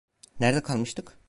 [0.39, 1.17] Nerede kalmıştık?